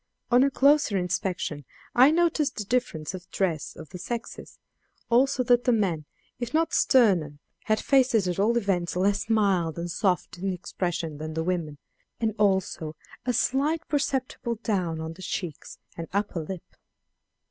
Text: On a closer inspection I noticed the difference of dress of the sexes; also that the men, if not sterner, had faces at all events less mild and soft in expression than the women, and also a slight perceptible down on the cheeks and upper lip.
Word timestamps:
On 0.31 0.41
a 0.43 0.49
closer 0.49 0.97
inspection 0.97 1.63
I 1.93 2.09
noticed 2.09 2.55
the 2.57 2.63
difference 2.63 3.13
of 3.13 3.29
dress 3.29 3.75
of 3.75 3.89
the 3.89 3.99
sexes; 3.99 4.57
also 5.11 5.43
that 5.43 5.65
the 5.65 5.71
men, 5.71 6.05
if 6.39 6.55
not 6.55 6.73
sterner, 6.73 7.37
had 7.65 7.79
faces 7.79 8.27
at 8.27 8.39
all 8.39 8.57
events 8.57 8.95
less 8.95 9.29
mild 9.29 9.77
and 9.77 9.91
soft 9.91 10.39
in 10.39 10.51
expression 10.53 11.19
than 11.19 11.35
the 11.35 11.43
women, 11.43 11.77
and 12.19 12.33
also 12.39 12.95
a 13.27 13.33
slight 13.33 13.87
perceptible 13.87 14.55
down 14.63 14.99
on 14.99 15.13
the 15.13 15.21
cheeks 15.21 15.77
and 15.95 16.07
upper 16.13 16.39
lip. 16.43 16.63